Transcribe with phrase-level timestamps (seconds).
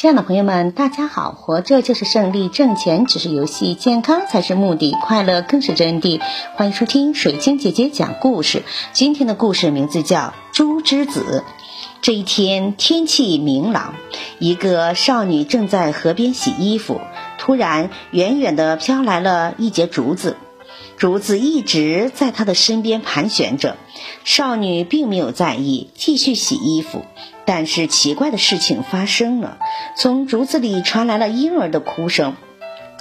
[0.00, 1.30] 亲爱的朋友们，大家好！
[1.32, 6.22] 活着就是胜利，挣钱只是游戏，健康才是目的，快乐更是真谛。
[6.54, 8.62] 欢迎收听水晶姐姐讲故事。
[8.94, 11.44] 今天的故事名字叫《猪之子》。
[12.00, 13.94] 这一天天气明朗，
[14.38, 17.02] 一个少女正在河边洗衣服，
[17.36, 20.38] 突然远远的飘来了一节竹子，
[21.00, 23.78] 竹子一直在她的身边盘旋着。
[24.22, 27.06] 少女并没有在意，继续洗衣服。
[27.46, 29.56] 但是奇怪的事情发生了，
[29.96, 32.34] 从竹子里传来了婴儿的哭声。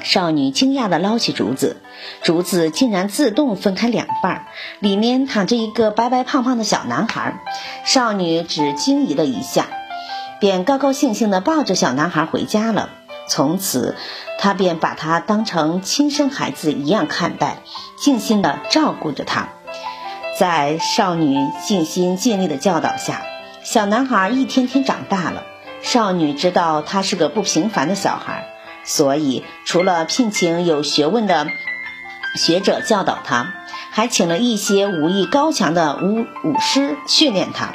[0.00, 1.78] 少女惊讶地捞起竹子，
[2.22, 4.46] 竹子竟然自动分开两半，
[4.78, 7.42] 里面躺着一个白白胖胖的小男孩。
[7.84, 9.66] 少女只惊疑了一下，
[10.38, 12.90] 便高高兴兴地抱着小男孩回家了。
[13.28, 13.96] 从此，
[14.38, 17.58] 她便把他当成亲生孩子一样看待，
[17.96, 19.50] 尽心地照顾着他。
[20.38, 23.22] 在少女尽心尽力的教导下。
[23.64, 25.42] 小男孩一天天长大了，
[25.82, 28.46] 少女知道他是个不平凡的小孩，
[28.84, 31.48] 所以除了聘请有学问的
[32.36, 33.52] 学者教导他，
[33.90, 37.72] 还请了一些武艺高强的武武师训练他。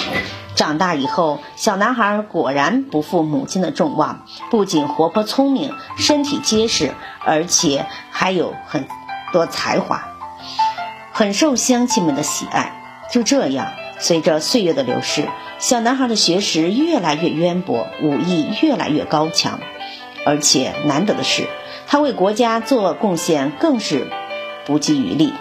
[0.55, 6.93] 长大以后，小男孩果然不负母亲的众望，不仅活泼聪明，身体结实，
[7.25, 8.87] 而且还有很
[9.31, 10.03] 多才华，
[11.11, 12.81] 很受乡亲们的喜爱。
[13.11, 13.67] 就这样。
[13.99, 19.61] 随着岁月的流逝，小男孩的学识越来越渊博，武艺越来越高强，
[20.25, 21.47] 而且难得的是，
[21.87, 24.11] 他为国家做贡献更是
[24.65, 25.33] 不遗余力。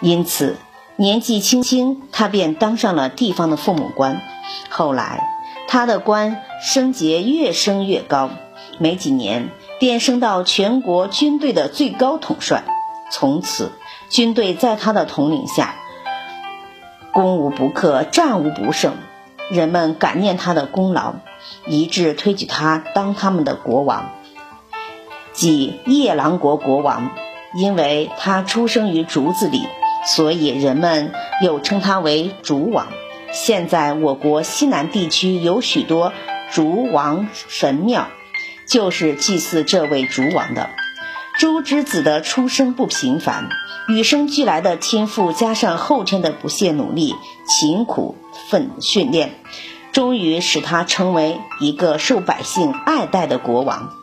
[0.00, 0.56] 因此，
[0.96, 4.20] 年纪轻轻，他便当上了地方的父母官。
[4.68, 5.22] 后来，
[5.68, 8.30] 他的官升阶越升越高，
[8.78, 12.64] 没几年便升到全国军队的最高统帅。
[13.10, 13.72] 从此，
[14.08, 15.74] 军队在他的统领下。
[17.12, 18.94] 攻无不克，战无不胜，
[19.50, 21.14] 人们感念他的功劳，
[21.66, 24.10] 一致推举他当他们的国王，
[25.32, 27.10] 即夜郎国国王。
[27.54, 29.68] 因为他出生于竹子里，
[30.06, 32.86] 所以人们又称他为竹王。
[33.32, 36.12] 现在我国西南地区有许多
[36.52, 38.08] 竹王神庙，
[38.66, 40.68] 就是祭祀这位竹王的。
[41.38, 43.48] 朱之子的出生不平凡。
[43.88, 47.16] 与生俱来的天赋，加上后天的不懈努力、
[47.48, 48.14] 勤苦
[48.48, 49.34] 奋训练，
[49.90, 54.01] 终于使他成为一个受百姓爱戴的国王。